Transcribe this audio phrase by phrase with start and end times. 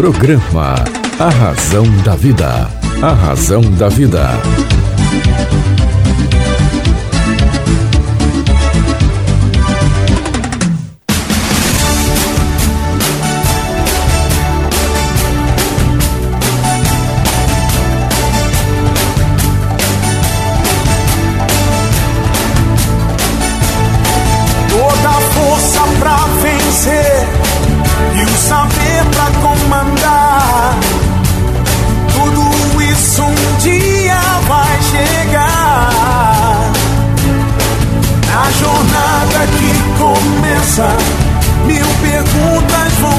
[0.00, 0.76] Programa
[1.18, 2.70] A Razão da Vida.
[3.02, 4.30] A Razão da Vida.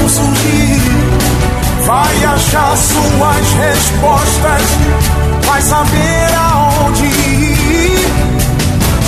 [0.08, 0.80] Surgir.
[1.86, 4.62] Vai achar suas respostas,
[5.46, 7.98] vai saber aonde ir.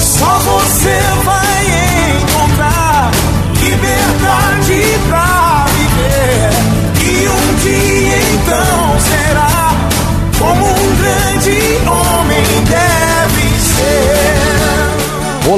[0.00, 1.23] Só você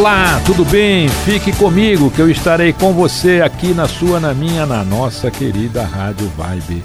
[0.06, 1.08] Olá, tudo bem?
[1.08, 5.82] Fique comigo que eu estarei com você aqui na sua, na minha, na nossa querida
[5.82, 6.84] Rádio Vibe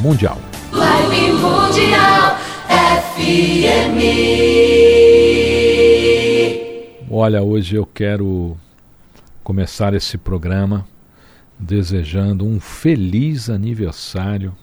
[0.00, 0.38] Mundial.
[0.70, 4.00] Vibe Mundial FM.
[7.10, 8.56] Olha, hoje eu quero
[9.44, 10.86] começar esse programa
[11.58, 14.56] desejando um feliz aniversário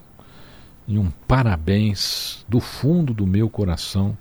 [0.87, 4.17] e um parabéns do fundo do meu coração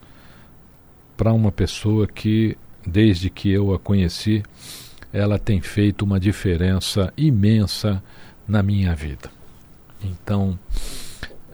[1.17, 2.55] para uma pessoa que
[2.87, 4.43] desde que eu a conheci,
[5.13, 8.03] ela tem feito uma diferença imensa
[8.47, 9.31] na minha vida.
[10.03, 10.59] Então,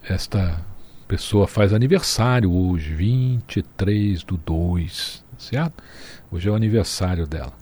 [0.03, 0.61] esta
[1.07, 5.83] pessoa faz aniversário hoje, 23 do 2, certo?
[6.31, 7.53] Hoje é o aniversário dela.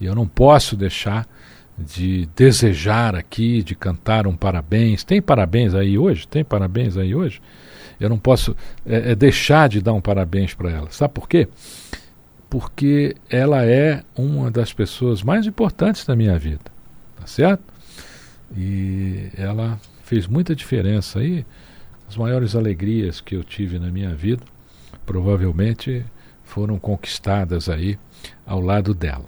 [0.00, 1.26] E eu não posso deixar
[1.78, 5.04] de desejar aqui, de cantar um parabéns.
[5.04, 6.26] Tem parabéns aí hoje?
[6.26, 7.40] Tem parabéns aí hoje?
[8.00, 10.90] Eu não posso é, é deixar de dar um parabéns para ela.
[10.90, 11.48] Sabe por quê?
[12.50, 16.64] Porque ela é uma das pessoas mais importantes da minha vida,
[17.18, 17.62] tá certo?
[18.56, 21.44] E ela fez muita diferença aí.
[22.08, 24.42] As maiores alegrias que eu tive na minha vida,
[25.04, 26.04] provavelmente
[26.42, 27.98] foram conquistadas aí
[28.46, 29.26] ao lado dela.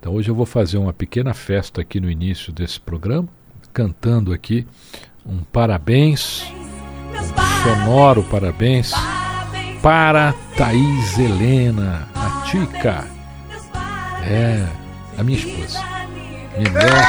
[0.00, 3.28] Então hoje eu vou fazer uma pequena festa aqui no início desse programa,
[3.72, 4.66] cantando aqui
[5.26, 6.44] um parabéns,
[7.12, 8.92] um sonoro parabéns
[9.82, 12.08] para Thaís Helena,
[12.54, 13.04] a Tica.
[14.22, 14.66] É,
[15.18, 15.80] a minha esposa.
[16.56, 17.08] Minha mulher,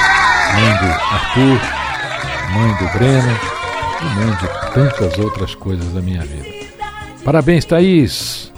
[0.56, 1.61] mãe do Arthur,
[2.51, 3.39] mãe do Breno
[4.01, 6.50] e mãe de tantas outras coisas da minha vida.
[7.23, 8.51] Parabéns, Thaís!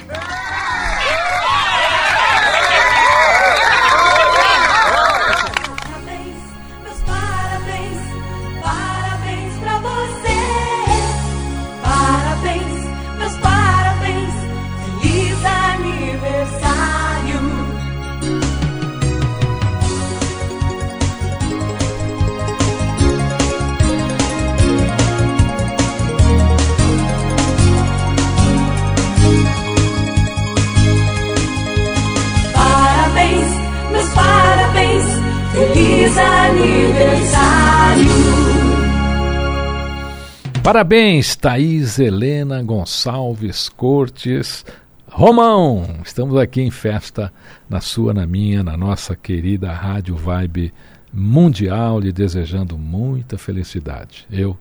[40.67, 44.66] Parabéns, Thaís Helena Gonçalves Cortes.
[45.09, 47.31] Romão, estamos aqui em festa,
[47.69, 50.73] na sua, na minha, na nossa querida Rádio Vibe
[51.13, 54.28] Mundial, lhe desejando muita felicidade.
[54.29, 54.57] Eu,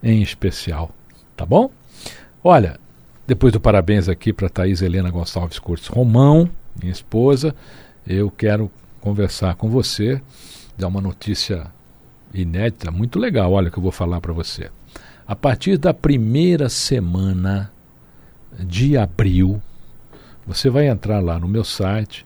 [0.00, 0.94] em especial,
[1.36, 1.72] tá bom?
[2.44, 2.78] Olha,
[3.26, 6.48] depois do parabéns aqui para Thaís Helena Gonçalves Cortes Romão,
[6.80, 7.52] minha esposa,
[8.06, 8.70] eu quero
[9.00, 10.22] conversar com você,
[10.78, 11.66] dar uma notícia
[12.32, 14.70] inédita, muito legal, olha que eu vou falar para você.
[15.28, 17.70] A partir da primeira semana
[18.58, 19.60] de abril,
[20.46, 22.24] você vai entrar lá no meu site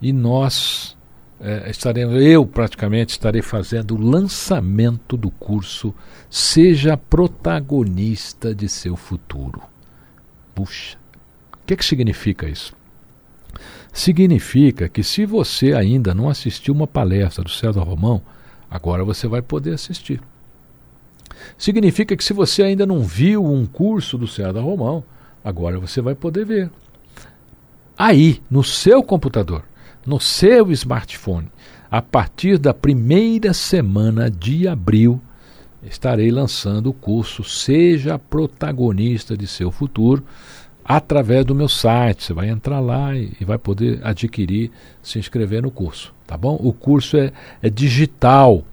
[0.00, 0.96] e nós
[1.38, 5.94] é, estaremos, eu praticamente estarei fazendo o lançamento do curso
[6.30, 9.60] Seja Protagonista de Seu Futuro.
[10.54, 10.96] Puxa,
[11.52, 12.74] o que, que significa isso?
[13.92, 18.22] Significa que se você ainda não assistiu uma palestra do César Romão,
[18.70, 20.22] agora você vai poder assistir.
[21.56, 25.04] Significa que se você ainda não viu um curso do César Romão,
[25.44, 26.70] agora você vai poder ver.
[27.98, 29.62] Aí, no seu computador,
[30.06, 31.50] no seu smartphone,
[31.90, 35.20] a partir da primeira semana de abril,
[35.82, 40.24] estarei lançando o curso Seja Protagonista de Seu Futuro
[40.84, 42.24] através do meu site.
[42.24, 44.70] Você vai entrar lá e, vai poder adquirir,
[45.02, 46.58] se inscrever no curso, tá bom?
[46.60, 48.64] O curso é, é digital.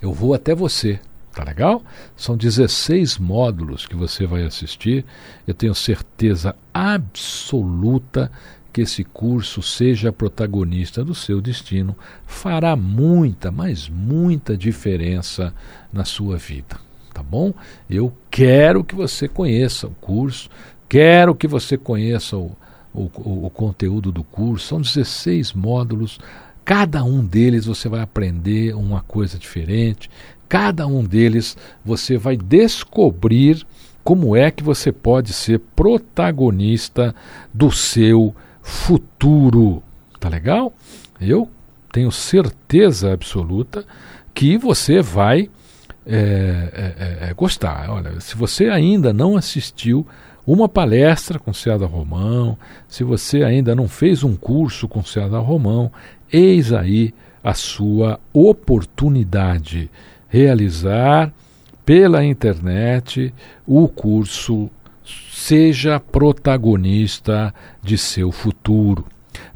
[0.00, 1.00] Eu vou até você
[1.36, 1.84] Tá legal?
[2.16, 5.04] São 16 módulos que você vai assistir.
[5.46, 8.32] Eu tenho certeza absoluta
[8.72, 11.94] que esse curso seja protagonista do seu destino,
[12.26, 15.54] fará muita, mas muita diferença
[15.92, 16.78] na sua vida,
[17.12, 17.52] tá bom?
[17.88, 20.48] Eu quero que você conheça o curso,
[20.88, 22.56] quero que você conheça o,
[22.94, 24.68] o, o conteúdo do curso.
[24.68, 26.18] São 16 módulos,
[26.62, 30.10] cada um deles você vai aprender uma coisa diferente,
[30.48, 33.66] cada um deles você vai descobrir
[34.04, 37.14] como é que você pode ser protagonista
[37.52, 39.82] do seu futuro.
[40.20, 40.72] Tá legal?
[41.20, 41.50] Eu
[41.92, 43.84] tenho certeza absoluta
[44.32, 45.50] que você vai
[46.06, 46.14] é,
[47.20, 47.90] é, é, gostar.
[47.90, 50.06] Olha, se você ainda não assistiu
[50.46, 52.56] uma palestra com César Romão,
[52.86, 55.90] se você ainda não fez um curso com César Romão,
[56.32, 57.12] eis aí
[57.42, 59.90] a sua oportunidade
[60.28, 61.32] realizar
[61.84, 63.32] pela internet
[63.66, 64.70] o curso
[65.30, 69.04] Seja protagonista de seu futuro.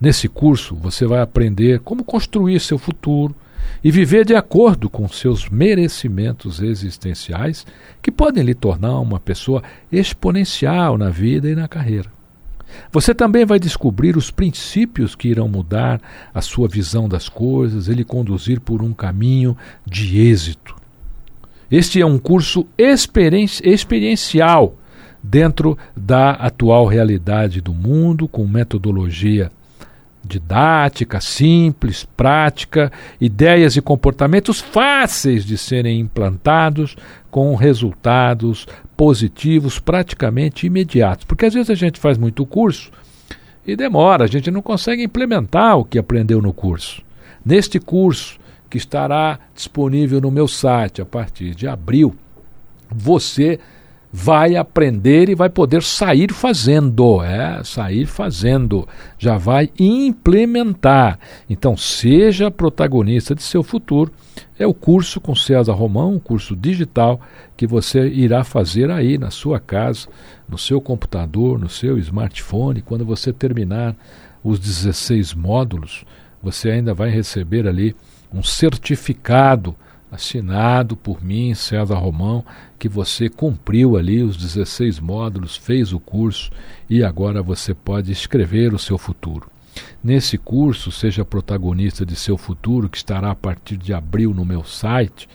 [0.00, 3.34] Nesse curso, você vai aprender como construir seu futuro
[3.82, 7.67] e viver de acordo com seus merecimentos existenciais,
[8.00, 12.12] que podem lhe tornar uma pessoa exponencial na vida e na carreira.
[12.93, 16.00] Você também vai descobrir os princípios que irão mudar
[16.32, 19.56] a sua visão das coisas e lhe conduzir por um caminho
[19.87, 20.76] de êxito.
[21.70, 24.75] Este é um curso experiencial
[25.22, 29.52] dentro da atual realidade do mundo, com metodologia
[30.25, 36.96] didática, simples, prática, ideias e comportamentos fáceis de serem implantados
[37.31, 41.25] com resultados positivos praticamente imediatos.
[41.25, 42.90] Porque às vezes a gente faz muito curso
[43.67, 47.02] e demora, a gente não consegue implementar o que aprendeu no curso.
[47.44, 48.38] Neste curso,
[48.69, 52.14] que estará disponível no meu site a partir de abril,
[52.88, 53.58] você
[54.12, 58.87] vai aprender e vai poder sair fazendo, é, sair fazendo,
[59.19, 61.19] já vai implementar.
[61.49, 64.12] Então, seja protagonista de seu futuro.
[64.59, 67.21] É o curso com César Romão, um curso digital
[67.57, 70.09] que você irá fazer aí na sua casa,
[70.49, 72.83] no seu computador, no seu smartphone.
[72.83, 73.95] Quando você terminar
[74.43, 76.05] os 16 módulos,
[76.43, 77.95] você ainda vai receber ali
[78.33, 79.75] um certificado
[80.11, 82.45] assinado por mim, César Romão,
[82.79, 86.51] que você cumpriu ali os 16 módulos, fez o curso
[86.89, 89.51] e agora você pode escrever o seu futuro.
[90.03, 94.65] Nesse curso, seja protagonista de seu futuro, que estará a partir de abril no meu
[94.65, 95.29] site,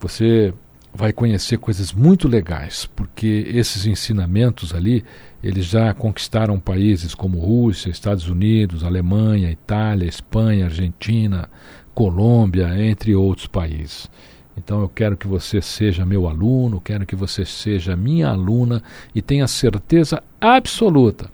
[0.00, 0.52] você
[0.94, 5.04] vai conhecer coisas muito legais, porque esses ensinamentos ali,
[5.42, 11.48] eles já conquistaram países como Rússia, Estados Unidos, Alemanha, Itália, Espanha, Argentina,
[11.98, 14.08] Colômbia, entre outros países.
[14.56, 18.80] Então eu quero que você seja meu aluno, quero que você seja minha aluna
[19.12, 21.28] e tenha certeza absoluta.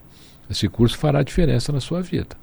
[0.49, 2.35] Esse curso fará diferença na sua vida.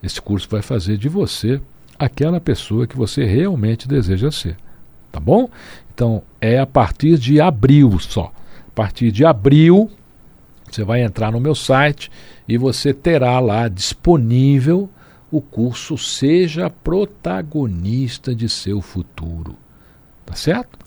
[0.00, 1.60] Esse curso vai fazer de você
[1.98, 4.56] aquela pessoa que você realmente deseja ser.
[5.10, 5.50] Tá bom?
[5.92, 8.32] Então é a partir de abril só.
[8.68, 9.90] A partir de abril,
[10.70, 12.08] você vai entrar no meu site
[12.46, 14.88] e você terá lá disponível
[15.30, 19.56] o curso Seja Protagonista de Seu Futuro.
[20.24, 20.78] Tá certo?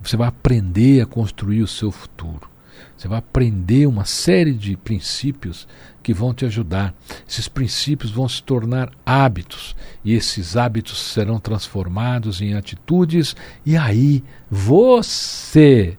[0.00, 2.48] Você vai aprender a construir o seu futuro.
[2.96, 5.68] Você vai aprender uma série de princípios
[6.02, 6.94] que vão te ajudar.
[7.28, 14.24] Esses princípios vão se tornar hábitos e esses hábitos serão transformados em atitudes e aí
[14.50, 15.98] você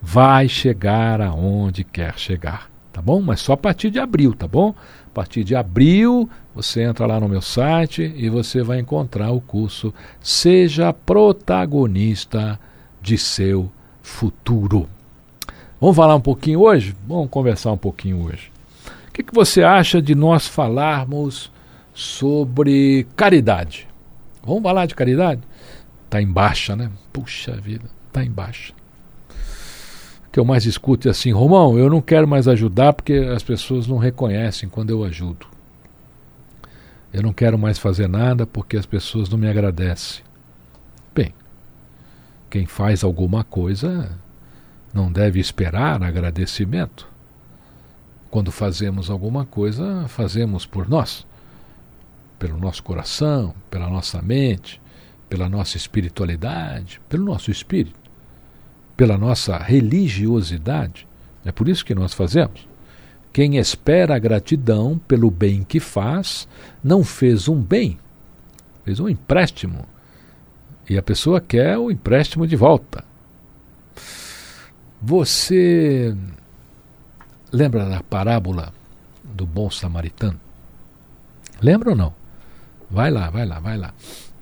[0.00, 3.20] vai chegar aonde quer chegar, tá bom?
[3.20, 4.74] Mas só a partir de abril, tá bom?
[5.18, 9.92] Partir de abril, você entra lá no meu site e você vai encontrar o curso
[10.20, 12.56] Seja Protagonista
[13.02, 13.68] de Seu
[14.00, 14.88] Futuro.
[15.80, 16.94] Vamos falar um pouquinho hoje?
[17.04, 18.52] Vamos conversar um pouquinho hoje.
[19.08, 21.50] O que, que você acha de nós falarmos
[21.92, 23.88] sobre caridade?
[24.40, 25.40] Vamos falar de caridade?
[26.04, 26.92] Está em baixa, né?
[27.12, 28.77] Puxa vida, está em baixa
[30.30, 33.86] que eu mais escuto é assim: Romão, eu não quero mais ajudar porque as pessoas
[33.86, 35.46] não reconhecem quando eu ajudo.
[37.12, 40.22] Eu não quero mais fazer nada porque as pessoas não me agradecem.
[41.14, 41.34] Bem,
[42.50, 44.18] quem faz alguma coisa
[44.92, 47.08] não deve esperar agradecimento.
[48.30, 51.26] Quando fazemos alguma coisa, fazemos por nós,
[52.38, 54.82] pelo nosso coração, pela nossa mente,
[55.30, 58.07] pela nossa espiritualidade, pelo nosso espírito
[58.98, 61.06] pela nossa religiosidade.
[61.44, 62.66] É por isso que nós fazemos.
[63.32, 66.48] Quem espera a gratidão pelo bem que faz,
[66.82, 67.96] não fez um bem,
[68.84, 69.86] fez um empréstimo.
[70.90, 73.04] E a pessoa quer o empréstimo de volta.
[75.00, 76.16] Você
[77.52, 78.74] lembra da parábola
[79.22, 80.40] do bom samaritano?
[81.62, 82.12] Lembra ou não?
[82.90, 83.94] Vai lá, vai lá, vai lá.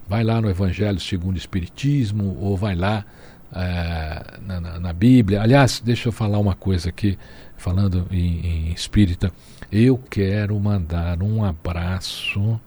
[0.08, 3.04] Vai lá no Evangelho segundo o Espiritismo, ou vai lá
[3.52, 5.42] é, na, na, na, Bíblia.
[5.42, 7.18] Aliás, deixa eu falar uma coisa aqui,
[7.56, 9.32] falando em, em espírita.
[9.70, 12.60] Eu quero mandar um abraço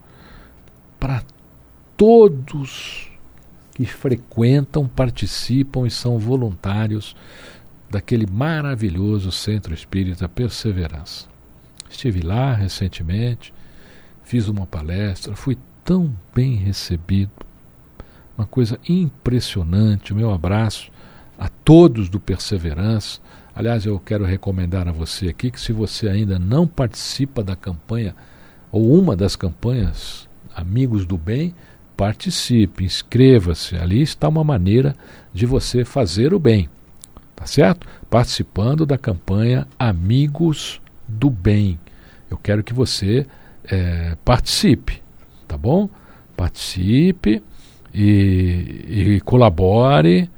[1.00, 1.24] para
[1.96, 3.10] todos
[3.74, 7.16] que frequentam, participam e são voluntários
[7.90, 11.28] daquele maravilhoso Centro Espírita Perseverança.
[11.90, 13.54] Estive lá recentemente,
[14.24, 17.32] fiz uma palestra, fui tão bem recebido,
[18.40, 20.14] uma coisa impressionante.
[20.14, 20.90] O meu abraço
[21.38, 23.20] a todos do Perseverança.
[23.54, 28.16] Aliás, eu quero recomendar a você aqui que se você ainda não participa da campanha
[28.72, 31.54] ou uma das campanhas Amigos do Bem,
[31.98, 33.76] participe, inscreva-se.
[33.76, 34.96] Ali está uma maneira
[35.34, 36.70] de você fazer o bem.
[37.36, 37.86] Tá certo?
[38.10, 41.78] Participando da campanha Amigos do Bem.
[42.32, 43.26] Eu quero que você
[43.66, 45.02] é, participe,
[45.46, 45.90] tá bom?
[46.38, 47.44] Participe
[47.94, 48.86] e,
[49.18, 50.30] e colabore.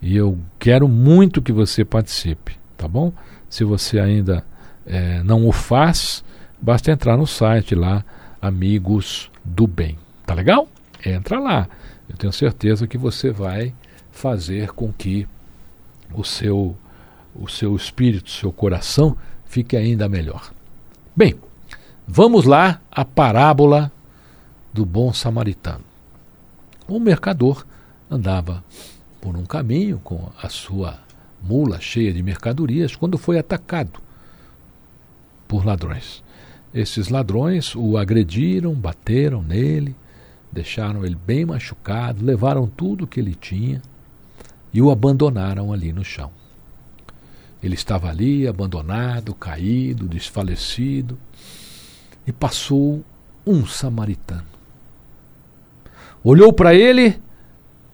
[0.00, 3.12] E eu quero muito que você participe, tá bom?
[3.48, 4.44] Se você ainda
[4.86, 6.22] é, não o faz,
[6.60, 8.04] basta entrar no site lá,
[8.40, 9.98] Amigos do Bem.
[10.24, 10.68] Tá legal?
[11.04, 11.68] Entra lá.
[12.08, 13.74] Eu tenho certeza que você vai
[14.10, 15.26] fazer com que
[16.14, 16.76] o seu,
[17.34, 20.52] o seu espírito, seu coração fique ainda melhor.
[21.14, 21.34] Bem,
[22.06, 23.90] vamos lá à parábola
[24.72, 25.84] do bom samaritano.
[26.88, 27.66] Um mercador
[28.10, 28.62] andava
[29.20, 31.00] por um caminho com a sua
[31.42, 34.00] mula cheia de mercadorias quando foi atacado
[35.48, 36.22] por ladrões.
[36.72, 39.96] Esses ladrões o agrediram, bateram nele,
[40.52, 43.82] deixaram ele bem machucado, levaram tudo que ele tinha
[44.72, 46.30] e o abandonaram ali no chão.
[47.62, 51.18] Ele estava ali, abandonado, caído, desfalecido,
[52.26, 53.02] e passou
[53.46, 54.55] um samaritano.
[56.28, 57.20] Olhou para ele,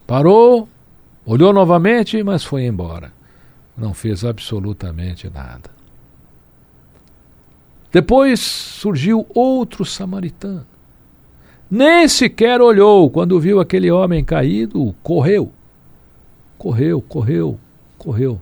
[0.06, 0.66] parou,
[1.26, 3.12] olhou novamente, mas foi embora.
[3.76, 5.70] Não fez absolutamente nada.
[7.92, 10.66] Depois surgiu outro samaritano.
[11.70, 15.52] Nem sequer olhou quando viu aquele homem caído, correu
[16.62, 17.58] Correu, correu,
[17.98, 18.40] correu.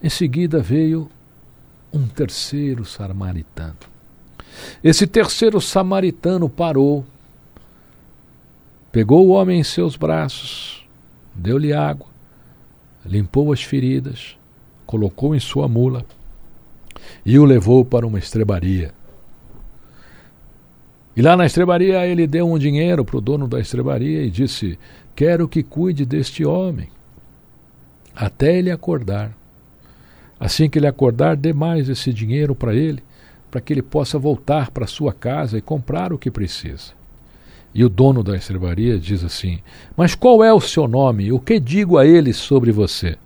[0.00, 1.10] Em seguida veio
[1.92, 3.74] um terceiro samaritano.
[4.82, 7.04] Esse terceiro samaritano parou,
[8.90, 10.86] pegou o homem em seus braços,
[11.34, 12.06] deu-lhe água,
[13.04, 14.36] limpou as feridas,
[14.86, 16.04] colocou em sua mula
[17.24, 18.92] e o levou para uma estrebaria.
[21.16, 24.78] E lá na estrebaria ele deu um dinheiro para o dono da estrebaria e disse:
[25.16, 26.88] Quero que cuide deste homem
[28.14, 29.36] até ele acordar.
[30.40, 33.02] Assim que ele acordar, dê mais esse dinheiro para ele,
[33.50, 36.97] para que ele possa voltar para sua casa e comprar o que precisa.
[37.74, 39.60] E o dono da estrebaria diz assim:
[39.96, 41.32] Mas qual é o seu nome?
[41.32, 43.16] O que digo a ele sobre você?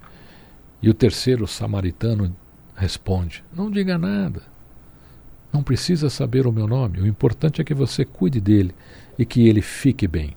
[0.83, 2.35] E o terceiro samaritano
[2.75, 4.43] responde: Não diga nada.
[5.53, 7.01] Não precisa saber o meu nome.
[7.01, 8.75] O importante é que você cuide dele
[9.19, 10.35] e que ele fique bem.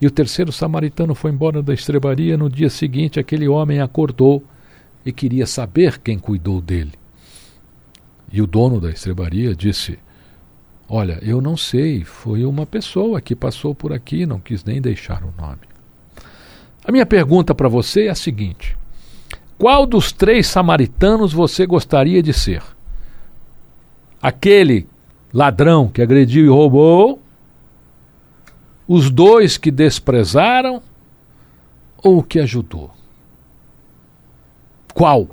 [0.00, 2.36] E o terceiro samaritano foi embora da estrebaria.
[2.36, 4.44] No dia seguinte, aquele homem acordou
[5.04, 6.92] e queria saber quem cuidou dele.
[8.32, 9.98] E o dono da estrebaria disse:
[10.94, 15.24] Olha, eu não sei, foi uma pessoa que passou por aqui, não quis nem deixar
[15.24, 15.62] o nome.
[16.84, 18.76] A minha pergunta para você é a seguinte:
[19.56, 22.62] Qual dos três samaritanos você gostaria de ser?
[24.20, 24.86] Aquele
[25.32, 27.22] ladrão que agrediu e roubou
[28.86, 30.82] os dois que desprezaram
[32.02, 32.90] ou o que ajudou?
[34.92, 35.26] Qual?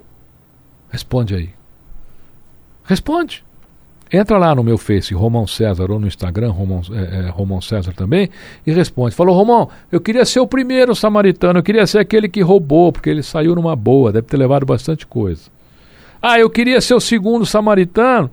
[0.90, 1.50] Responde aí.
[2.86, 3.44] Responde.
[4.12, 7.94] Entra lá no meu Face, Romão César, ou no Instagram, Romão, é, é, Romão César
[7.94, 8.30] também,
[8.66, 9.14] e responde.
[9.14, 13.10] Falou, Romão, eu queria ser o primeiro samaritano, eu queria ser aquele que roubou, porque
[13.10, 15.44] ele saiu numa boa, deve ter levado bastante coisa.
[16.20, 18.32] Ah, eu queria ser o segundo samaritano,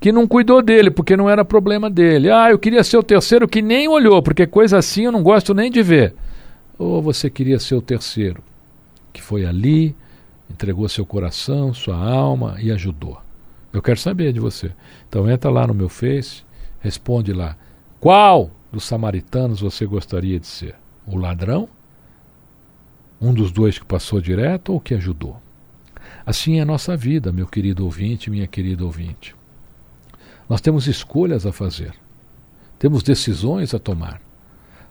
[0.00, 2.30] que não cuidou dele, porque não era problema dele.
[2.30, 5.52] Ah, eu queria ser o terceiro que nem olhou, porque coisa assim eu não gosto
[5.52, 6.14] nem de ver.
[6.78, 8.42] Ou você queria ser o terceiro,
[9.12, 9.94] que foi ali,
[10.48, 13.25] entregou seu coração, sua alma e ajudou.
[13.76, 14.72] Eu quero saber de você.
[15.06, 16.42] Então entra lá no meu Face,
[16.80, 17.58] responde lá.
[18.00, 20.76] Qual dos samaritanos você gostaria de ser?
[21.06, 21.68] O ladrão?
[23.20, 25.38] Um dos dois que passou direto ou que ajudou?
[26.24, 29.36] Assim é a nossa vida, meu querido ouvinte, minha querida ouvinte.
[30.48, 31.92] Nós temos escolhas a fazer,
[32.78, 34.22] temos decisões a tomar.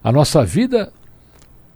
[0.03, 0.93] A nossa vida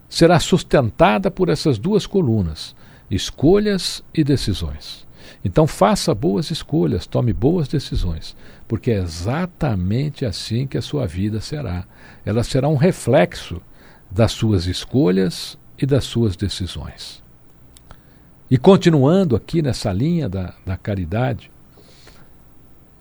[0.08, 2.76] será sustentada por essas duas colunas:
[3.10, 5.09] escolhas e decisões.
[5.44, 8.36] Então faça boas escolhas, tome boas decisões,
[8.68, 11.86] porque é exatamente assim que a sua vida será.
[12.26, 13.62] Ela será um reflexo
[14.10, 17.24] das suas escolhas e das suas decisões.
[18.50, 21.52] E continuando aqui nessa linha da, da caridade,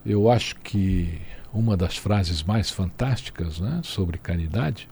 [0.04, 1.20] eu acho que
[1.52, 4.88] uma das frases mais fantásticas né, sobre caridade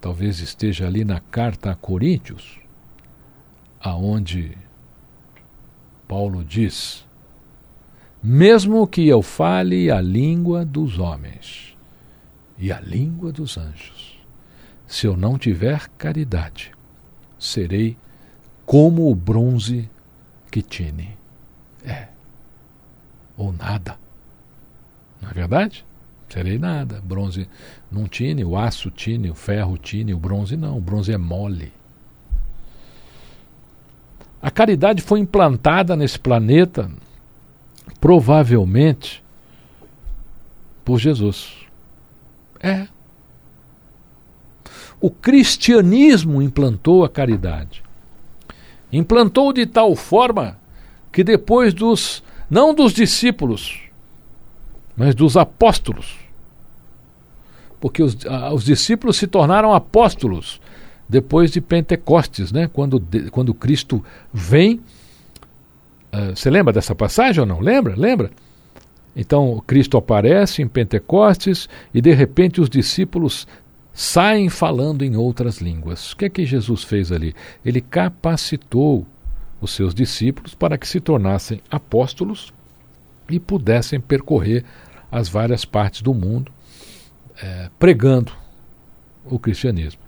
[0.00, 2.60] talvez esteja ali na carta a Coríntios,
[3.80, 4.56] aonde
[6.08, 7.06] Paulo diz:
[8.22, 11.76] Mesmo que eu fale a língua dos homens
[12.56, 14.18] e a língua dos anjos,
[14.86, 16.72] se eu não tiver caridade,
[17.38, 17.96] serei
[18.64, 19.88] como o bronze
[20.50, 21.16] que tine.
[21.84, 22.08] É.
[23.36, 23.98] Ou nada.
[25.20, 25.84] Não é verdade?
[26.28, 27.00] Serei nada.
[27.02, 27.48] Bronze
[27.90, 30.78] não tine, o aço tine, o ferro tine, o bronze não.
[30.78, 31.72] O bronze é mole.
[34.40, 36.90] A caridade foi implantada nesse planeta,
[38.00, 39.22] provavelmente,
[40.84, 41.54] por Jesus.
[42.60, 42.86] É.
[45.00, 47.82] O cristianismo implantou a caridade.
[48.92, 50.58] Implantou de tal forma
[51.12, 53.80] que depois dos, não dos discípulos,
[54.96, 56.16] mas dos apóstolos,
[57.80, 58.16] porque os,
[58.52, 60.60] os discípulos se tornaram apóstolos
[61.08, 62.68] depois de Pentecostes, né?
[62.72, 64.80] quando, de, quando Cristo vem.
[66.12, 67.60] Uh, você lembra dessa passagem ou não?
[67.60, 67.94] Lembra?
[67.96, 68.30] Lembra?
[69.14, 73.46] Então Cristo aparece em Pentecostes e de repente os discípulos
[73.92, 76.12] saem falando em outras línguas.
[76.12, 77.34] O que é que Jesus fez ali?
[77.64, 79.06] Ele capacitou
[79.60, 82.52] os seus discípulos para que se tornassem apóstolos
[83.28, 84.64] e pudessem percorrer
[85.10, 86.52] as várias partes do mundo
[87.42, 88.32] é, pregando
[89.24, 90.07] o cristianismo.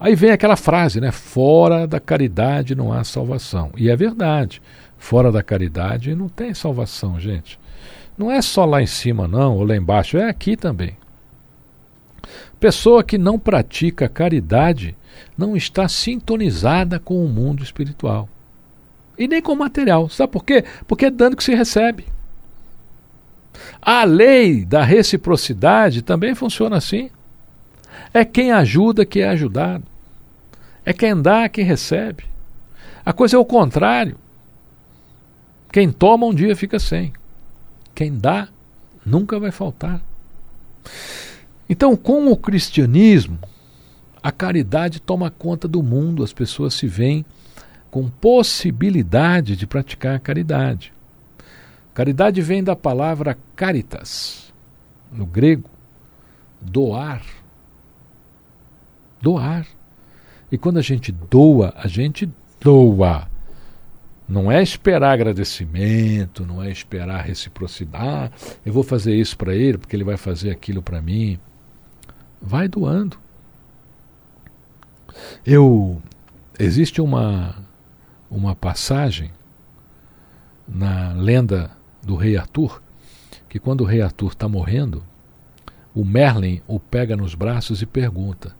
[0.00, 1.10] Aí vem aquela frase, né?
[1.10, 3.72] Fora da caridade não há salvação.
[3.76, 4.62] E é verdade.
[4.96, 7.58] Fora da caridade não tem salvação, gente.
[8.16, 10.96] Não é só lá em cima, não, ou lá embaixo, é aqui também.
[12.58, 14.96] Pessoa que não pratica caridade
[15.36, 18.28] não está sintonizada com o mundo espiritual.
[19.16, 20.08] E nem com o material.
[20.08, 20.64] Sabe por quê?
[20.86, 22.06] Porque é dando que se recebe.
[23.80, 27.10] A lei da reciprocidade também funciona assim.
[28.12, 29.84] É quem ajuda que é ajudado.
[30.84, 32.24] É quem dá que recebe.
[33.04, 34.16] A coisa é o contrário.
[35.70, 37.12] Quem toma um dia fica sem.
[37.94, 38.48] Quem dá
[39.04, 40.00] nunca vai faltar.
[41.68, 43.38] Então, com o cristianismo,
[44.22, 47.24] a caridade toma conta do mundo, as pessoas se veem
[47.90, 50.92] com possibilidade de praticar a caridade.
[51.92, 54.52] Caridade vem da palavra caritas,
[55.12, 55.68] no grego,
[56.60, 57.22] doar
[59.20, 59.66] doar.
[60.50, 63.28] E quando a gente doa, a gente doa.
[64.28, 68.32] Não é esperar agradecimento, não é esperar reciprocidade.
[68.64, 71.38] Eu vou fazer isso para ele porque ele vai fazer aquilo para mim.
[72.40, 73.18] Vai doando.
[75.44, 76.00] Eu
[76.58, 77.56] existe uma
[78.30, 79.30] uma passagem
[80.66, 81.70] na lenda
[82.02, 82.82] do rei Arthur
[83.48, 85.02] que quando o rei Arthur está morrendo,
[85.94, 88.54] o Merlin o pega nos braços e pergunta: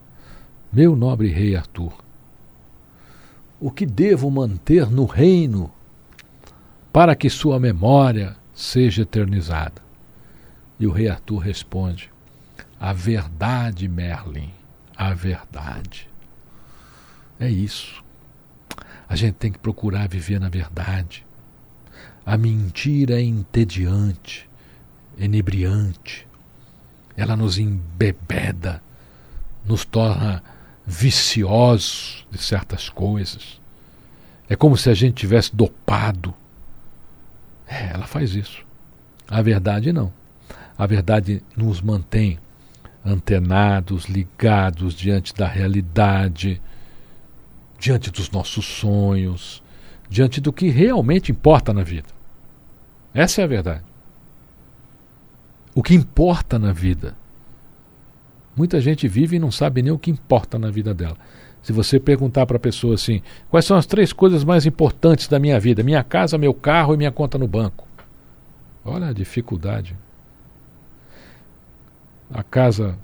[0.73, 1.93] meu nobre rei Arthur,
[3.61, 5.73] o que devo manter no reino
[6.93, 9.83] para que sua memória seja eternizada?
[10.79, 12.11] E o rei Arthur responde:
[12.79, 14.53] A verdade, Merlin,
[14.97, 16.09] a verdade.
[17.41, 18.05] É isso.
[19.09, 21.27] A gente tem que procurar viver na verdade.
[22.27, 24.49] A mentira é entediante,
[25.19, 26.29] enebriante.
[27.17, 28.83] Ela nos embebeda,
[29.65, 30.43] nos torna
[30.89, 33.61] viciosos de certas coisas.
[34.49, 36.35] É como se a gente tivesse dopado.
[37.67, 38.65] É, ela faz isso.
[39.29, 40.11] A verdade não.
[40.79, 42.39] A verdade nos mantém
[43.05, 46.59] antenados, ligados diante da realidade,
[47.79, 49.63] diante dos nossos sonhos,
[50.09, 52.09] diante do que realmente importa na vida.
[53.13, 53.85] Essa é a verdade.
[55.75, 57.15] O que importa na vida
[58.59, 61.17] Muita gente vive e não sabe nem o que importa na vida dela.
[61.63, 65.39] Se você perguntar para a pessoa assim: quais são as três coisas mais importantes da
[65.39, 65.85] minha vida?
[65.85, 67.87] Minha casa, meu carro e minha conta no banco.
[68.85, 69.95] Olha a dificuldade.
[72.33, 72.99] A casa,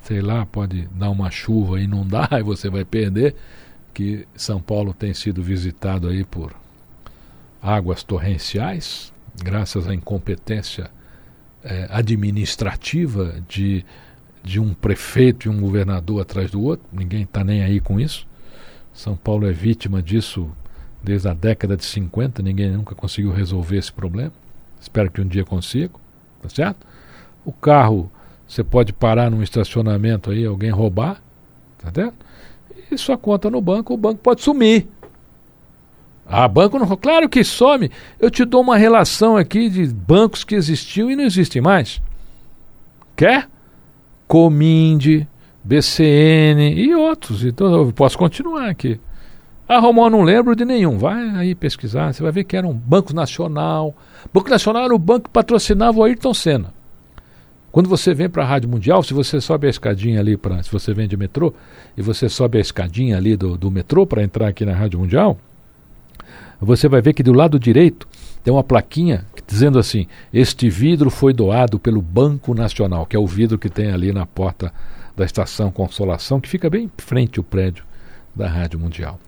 [0.00, 3.34] sei lá, pode dar uma chuva e dá, e você vai perder.
[3.92, 6.54] Que São Paulo tem sido visitado aí por
[7.60, 10.88] águas torrenciais, graças à incompetência
[11.64, 13.84] eh, administrativa de
[14.44, 18.26] de um prefeito e um governador atrás do outro, ninguém está nem aí com isso.
[18.92, 20.50] São Paulo é vítima disso
[21.02, 24.32] desde a década de 50, ninguém nunca conseguiu resolver esse problema.
[24.80, 25.94] Espero que um dia consiga,
[26.42, 26.86] tá certo?
[27.44, 28.10] O carro,
[28.46, 31.22] você pode parar num estacionamento aí, alguém roubar,
[31.78, 32.14] tá certo?
[32.90, 34.86] E sua conta no banco, o banco pode sumir.
[36.26, 36.96] Ah, banco não.
[36.96, 37.90] Claro que some.
[38.18, 42.00] Eu te dou uma relação aqui de bancos que existiam e não existem mais.
[43.14, 43.48] Quer?
[44.26, 45.26] Cominde,
[45.62, 47.44] BCN e outros.
[47.44, 49.00] Então eu posso continuar aqui.
[49.66, 50.98] Ah, Romão, não lembro de nenhum.
[50.98, 53.94] Vai aí pesquisar, você vai ver que era um Banco Nacional.
[54.32, 56.72] Banco Nacional era o banco que patrocinava o Ayrton Senna.
[57.72, 60.94] Quando você vem para a Rádio Mundial, se você sobe a escadinha ali, se você
[60.94, 61.52] vem de metrô,
[61.96, 65.36] e você sobe a escadinha ali do, do metrô para entrar aqui na Rádio Mundial,
[66.60, 68.06] você vai ver que do lado direito
[68.44, 73.26] tem uma plaquinha dizendo assim: Este vidro foi doado pelo Banco Nacional, que é o
[73.26, 74.72] vidro que tem ali na porta
[75.16, 77.84] da estação Consolação, que fica bem em frente ao prédio
[78.36, 79.18] da Rádio Mundial.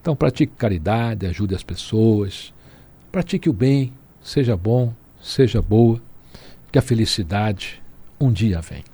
[0.00, 2.54] Então pratique caridade, ajude as pessoas,
[3.10, 6.00] pratique o bem, seja bom, seja boa,
[6.70, 7.82] que a felicidade
[8.20, 8.84] um dia vem.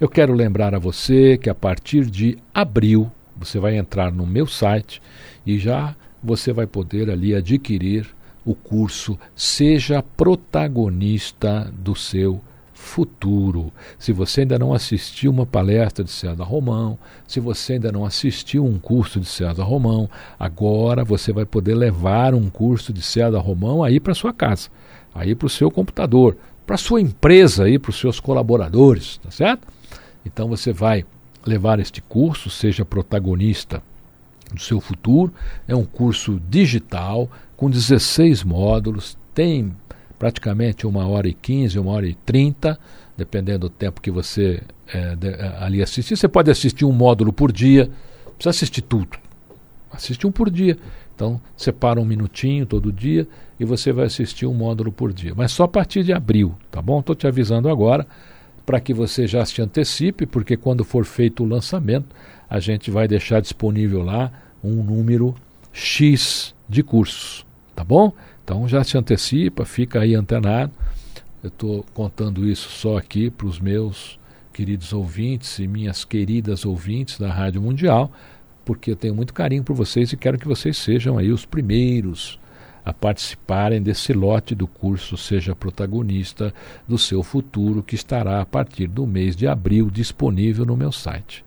[0.00, 4.46] Eu quero lembrar a você que a partir de abril você vai entrar no meu
[4.46, 5.02] site
[5.44, 8.15] e já você vai poder ali adquirir
[8.46, 12.40] o curso Seja Protagonista do Seu
[12.72, 13.72] Futuro.
[13.98, 18.64] Se você ainda não assistiu uma palestra de César Romão, se você ainda não assistiu
[18.64, 23.82] um curso de César Romão, agora você vai poder levar um curso de César Romão
[23.82, 24.68] aí para sua casa,
[25.12, 29.66] aí para o seu computador, para sua empresa, aí para os seus colaboradores, tá certo?
[30.24, 31.04] Então você vai
[31.44, 33.82] levar este curso, seja protagonista
[34.52, 35.32] do seu futuro.
[35.66, 39.74] É um curso digital com 16 módulos, tem
[40.18, 42.78] praticamente uma hora e 15, uma hora e 30,
[43.16, 46.16] dependendo do tempo que você é, de, é, ali assistir.
[46.16, 47.90] Você pode assistir um módulo por dia,
[48.36, 49.18] precisa assistir tudo.
[49.90, 50.76] Assiste um por dia.
[51.14, 53.26] Então, separa um minutinho todo dia
[53.58, 55.32] e você vai assistir um módulo por dia.
[55.34, 57.00] Mas só a partir de abril, tá bom?
[57.00, 58.06] Estou te avisando agora
[58.66, 62.14] para que você já se antecipe, porque quando for feito o lançamento,
[62.50, 64.30] a gente vai deixar disponível lá
[64.62, 65.34] um número
[65.72, 67.45] X de cursos,
[67.76, 68.12] tá bom?
[68.42, 70.72] Então já se antecipa, fica aí antenado.
[71.42, 74.18] Eu estou contando isso só aqui para os meus
[74.52, 78.10] queridos ouvintes e minhas queridas ouvintes da Rádio Mundial,
[78.64, 82.40] porque eu tenho muito carinho por vocês e quero que vocês sejam aí os primeiros
[82.82, 86.54] a participarem desse lote do curso Seja Protagonista
[86.86, 91.44] do Seu Futuro, que estará a partir do mês de abril disponível no meu site.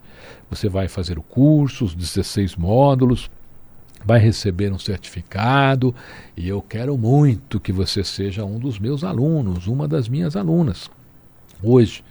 [0.50, 3.32] Você vai fazer o curso, os 16 módulos,
[4.06, 5.94] vai receber um certificado
[6.36, 10.90] e eu quero muito que você seja um dos meus alunos, uma das minhas alunas.
[11.62, 12.04] Hoje,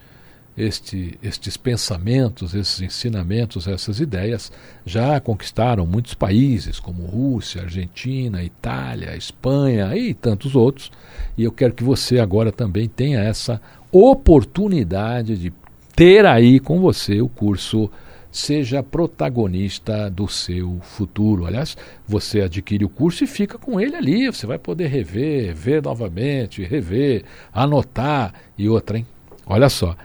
[0.58, 4.50] este, estes pensamentos, esses ensinamentos, essas ideias
[4.84, 10.90] já conquistaram muitos países, como Rússia, Argentina, Itália, Espanha e tantos outros.
[11.36, 13.60] E eu quero que você agora também tenha essa
[13.92, 15.52] oportunidade de
[15.94, 17.88] ter aí com você o curso
[18.30, 21.46] seja protagonista do seu futuro.
[21.46, 24.26] Aliás, você adquire o curso e fica com ele ali.
[24.26, 29.06] Você vai poder rever, ver novamente, rever, anotar e outra, hein?
[29.46, 29.96] Olha só,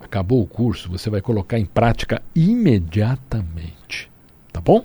[0.00, 4.10] acabou o curso, você vai colocar em prática imediatamente.
[4.52, 4.84] Tá bom?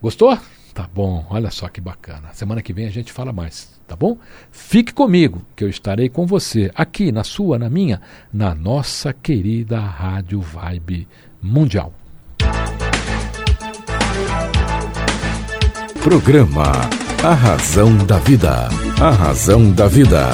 [0.00, 0.38] Gostou?
[0.76, 2.34] Tá bom, olha só que bacana.
[2.34, 4.18] Semana que vem a gente fala mais, tá bom?
[4.50, 9.80] Fique comigo, que eu estarei com você aqui na sua, na minha, na nossa querida
[9.80, 11.08] Rádio Vibe
[11.46, 11.92] Mundial.
[16.02, 16.72] Programa
[17.22, 18.68] A Razão da Vida.
[19.00, 20.30] A Razão da Vida.